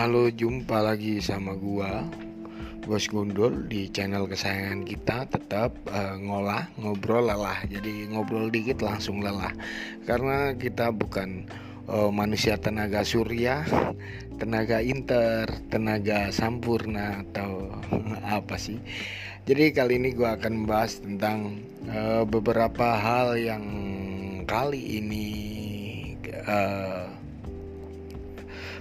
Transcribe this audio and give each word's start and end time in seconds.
Halo, 0.00 0.32
jumpa 0.32 0.80
lagi 0.80 1.20
sama 1.20 1.52
gua 1.60 2.00
Bos 2.88 3.04
Gundul 3.04 3.68
di 3.68 3.84
channel 3.92 4.24
kesayangan 4.24 4.88
kita 4.88 5.28
tetap 5.28 5.76
uh, 5.92 6.16
ngolah, 6.16 6.72
ngobrol 6.80 7.28
lelah. 7.28 7.60
Jadi 7.68 8.08
ngobrol 8.08 8.48
dikit 8.48 8.80
langsung 8.80 9.20
lelah. 9.20 9.52
Karena 10.08 10.56
kita 10.56 10.88
bukan 10.88 11.44
uh, 11.84 12.08
manusia 12.08 12.56
tenaga 12.56 13.04
surya, 13.04 13.60
tenaga 14.40 14.80
inter, 14.80 15.44
tenaga 15.68 16.32
sampurna 16.32 17.20
atau 17.20 17.68
apa 18.40 18.56
sih. 18.56 18.80
Jadi 19.44 19.68
kali 19.76 20.00
ini 20.00 20.16
gua 20.16 20.40
akan 20.40 20.64
membahas 20.64 21.04
tentang 21.04 21.60
uh, 21.92 22.24
beberapa 22.24 22.96
hal 22.96 23.36
yang 23.36 23.64
kali 24.48 24.80
ini 24.96 25.28
uh, 26.48 27.19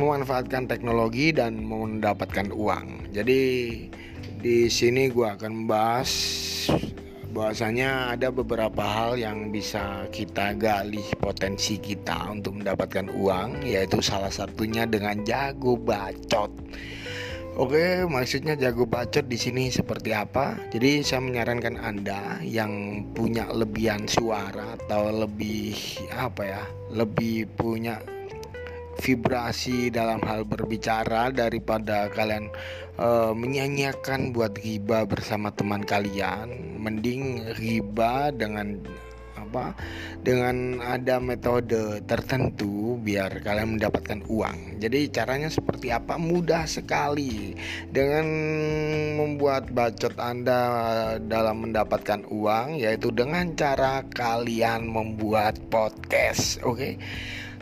memanfaatkan 0.00 0.64
teknologi 0.64 1.36
dan 1.36 1.60
mendapatkan 1.60 2.48
uang. 2.48 3.12
Jadi 3.12 3.40
di 4.40 4.72
sini 4.72 5.12
gue 5.12 5.28
akan 5.28 5.52
membahas 5.52 6.10
bahwasanya 7.30 8.16
ada 8.16 8.32
beberapa 8.32 8.82
hal 8.82 9.14
yang 9.20 9.54
bisa 9.54 10.08
kita 10.10 10.56
gali 10.58 11.04
potensi 11.20 11.78
kita 11.78 12.32
untuk 12.32 12.58
mendapatkan 12.58 13.06
uang 13.12 13.62
yaitu 13.62 14.02
salah 14.02 14.32
satunya 14.32 14.88
dengan 14.88 15.20
jago 15.22 15.78
bacot. 15.78 16.50
Oke, 17.60 18.08
maksudnya 18.08 18.56
jago 18.56 18.88
bacot 18.88 19.28
di 19.28 19.36
sini 19.36 19.68
seperti 19.68 20.16
apa? 20.16 20.56
Jadi 20.72 21.04
saya 21.04 21.20
menyarankan 21.20 21.76
Anda 21.76 22.40
yang 22.40 23.04
punya 23.12 23.52
lebihan 23.52 24.08
suara 24.08 24.80
atau 24.80 25.12
lebih 25.12 25.76
apa 26.14 26.42
ya? 26.46 26.64
Lebih 26.88 27.52
punya 27.60 28.00
vibrasi 29.00 29.88
dalam 29.88 30.20
hal 30.22 30.44
berbicara 30.44 31.32
daripada 31.32 32.06
kalian 32.12 32.52
uh, 33.00 33.32
menyanyiakan 33.32 34.36
buat 34.36 34.60
riba 34.60 35.08
bersama 35.08 35.50
teman 35.50 35.82
kalian 35.82 36.76
mending 36.78 37.50
riba 37.56 38.30
dengan 38.30 38.78
apa 39.50 39.74
dengan 40.22 40.78
ada 40.78 41.18
metode 41.18 41.98
tertentu 42.06 43.00
biar 43.02 43.42
kalian 43.42 43.80
mendapatkan 43.80 44.22
uang. 44.30 44.78
Jadi 44.78 45.10
caranya 45.10 45.50
seperti 45.50 45.90
apa? 45.90 46.14
Mudah 46.20 46.70
sekali 46.70 47.58
dengan 47.90 48.26
membuat 49.18 49.74
bacot 49.74 50.14
Anda 50.22 50.62
dalam 51.18 51.66
mendapatkan 51.66 52.30
uang 52.30 52.78
yaitu 52.78 53.10
dengan 53.10 53.50
cara 53.58 54.06
kalian 54.14 54.86
membuat 54.86 55.58
podcast. 55.66 56.62
Oke. 56.62 56.78
Okay? 56.78 56.94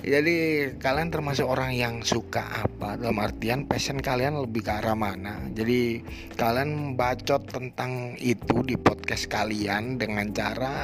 Jadi 0.03 0.37
kalian 0.79 1.11
termasuk 1.11 1.47
orang 1.47 1.75
yang 1.75 2.01
suka 2.07 2.67
apa? 2.67 2.99
Dalam 2.99 3.19
artian 3.19 3.67
passion 3.67 3.99
kalian 3.99 4.39
lebih 4.39 4.63
ke 4.67 4.73
arah 4.79 4.95
mana? 4.95 5.43
Jadi 5.51 6.03
kalian 6.39 6.95
bacot 6.95 7.51
tentang 7.51 8.15
itu 8.23 8.63
di 8.63 8.79
podcast 8.79 9.27
kalian 9.27 9.99
dengan 9.99 10.31
cara 10.31 10.77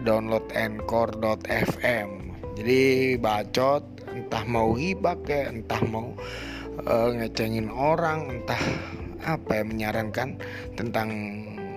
download 0.00 0.50
anchor.fm 0.52 2.30
jadi 2.60 3.16
bacot 3.16 3.82
entah 4.12 4.44
mau 4.44 4.76
hibah 4.76 5.16
ke 5.24 5.48
entah 5.48 5.80
mau 5.88 6.12
uh, 6.84 7.08
ngecengin 7.16 7.72
orang 7.72 8.28
entah 8.28 8.60
apa 9.24 9.64
yang 9.64 9.72
menyarankan 9.72 10.36
tentang 10.76 11.08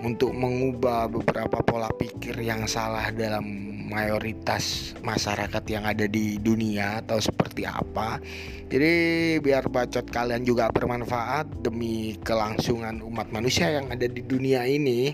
untuk 0.03 0.35
mengubah 0.35 1.07
beberapa 1.07 1.63
pola 1.63 1.87
pikir 1.95 2.35
yang 2.43 2.67
salah 2.67 3.07
dalam 3.15 3.72
mayoritas 3.83 4.95
masyarakat 5.03 5.63
yang 5.67 5.83
ada 5.83 6.07
di 6.07 6.39
dunia 6.39 7.03
atau 7.03 7.19
seperti 7.19 7.67
apa. 7.67 8.17
Jadi 8.71 8.93
biar 9.43 9.69
bacot 9.69 10.07
kalian 10.09 10.47
juga 10.47 10.71
bermanfaat 10.71 11.61
demi 11.61 12.17
kelangsungan 12.23 13.03
umat 13.05 13.29
manusia 13.29 13.69
yang 13.69 13.91
ada 13.91 14.07
di 14.07 14.23
dunia 14.23 14.65
ini 14.65 15.13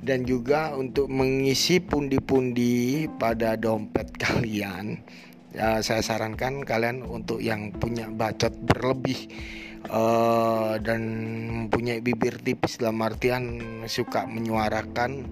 dan 0.00 0.24
juga 0.24 0.76
untuk 0.76 1.08
mengisi 1.08 1.80
pundi-pundi 1.80 3.08
pada 3.16 3.56
dompet 3.56 4.10
kalian. 4.24 5.00
Ya, 5.50 5.82
saya 5.82 5.98
sarankan 5.98 6.62
kalian 6.62 7.02
untuk 7.02 7.42
yang 7.42 7.74
punya 7.74 8.06
bacot 8.06 8.54
berlebih 8.54 9.26
uh, 9.90 10.78
dan 10.78 11.00
mempunyai 11.50 11.98
bibir 11.98 12.38
tipis 12.38 12.78
dalam 12.78 13.02
artian 13.02 13.58
suka 13.90 14.30
menyuarakan 14.30 15.26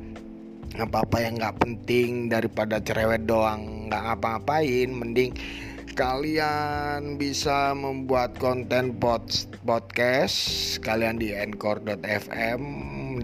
apa-apa 0.76 1.24
yang 1.24 1.40
nggak 1.40 1.56
penting 1.64 2.28
daripada 2.28 2.76
cerewet 2.84 3.24
doang 3.24 3.88
nggak 3.88 4.02
ngapa-ngapain 4.04 4.88
mending 4.92 5.32
kalian 5.96 7.16
bisa 7.16 7.72
membuat 7.72 8.36
konten 8.36 8.94
podcast 9.64 10.36
kalian 10.84 11.16
di 11.16 11.32
anchor.fm 11.32 12.60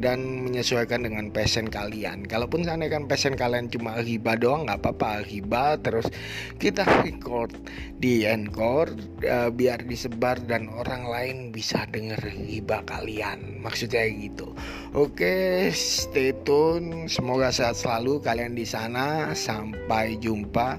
dan 0.05 0.45
menyesuaikan 0.45 1.09
dengan 1.09 1.33
passion 1.33 1.65
kalian. 1.65 2.29
Kalaupun 2.29 2.69
sana 2.69 2.93
kan 2.93 3.09
passion 3.09 3.33
kalian 3.33 3.73
cuma 3.73 3.97
hibah 4.05 4.37
doang 4.37 4.69
nggak 4.69 4.85
apa-apa 4.85 5.25
hibah 5.25 5.81
terus 5.81 6.13
kita 6.61 6.85
record 7.01 7.57
di 7.97 8.29
anchor 8.29 8.93
uh, 9.25 9.49
biar 9.49 9.89
disebar 9.89 10.37
dan 10.45 10.69
orang 10.69 11.09
lain 11.09 11.37
bisa 11.49 11.89
denger 11.89 12.21
hibah 12.21 12.85
kalian. 12.85 13.65
Maksudnya 13.65 14.05
gitu. 14.13 14.53
Oke, 14.93 15.73
stay 15.73 16.37
tune. 16.45 17.09
Semoga 17.09 17.49
sehat 17.49 17.81
selalu 17.81 18.21
kalian 18.21 18.53
di 18.53 18.69
sana. 18.69 19.33
Sampai 19.33 20.21
jumpa. 20.21 20.77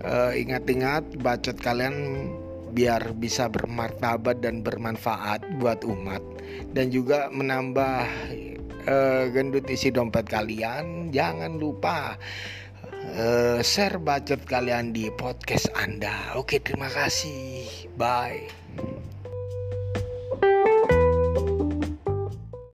Uh, 0.00 0.32
ingat-ingat 0.32 1.04
bacot 1.20 1.58
kalian 1.60 2.24
biar 2.70 3.02
bisa 3.18 3.50
bermartabat 3.50 4.40
dan 4.40 4.62
bermanfaat 4.62 5.42
buat 5.58 5.82
umat 5.82 6.22
dan 6.72 6.88
juga 6.94 7.28
menambah 7.34 8.06
uh, 8.86 9.28
gendut 9.32 9.66
isi 9.68 9.92
dompet 9.92 10.28
kalian 10.28 11.10
jangan 11.12 11.56
lupa 11.56 12.16
uh, 13.16 13.58
share 13.60 14.00
bacot 14.00 14.44
kalian 14.46 14.92
di 14.94 15.08
podcast 15.12 15.72
Anda. 15.76 16.36
Oke 16.38 16.62
terima 16.62 16.88
kasih. 16.88 17.88
Bye 17.98 18.48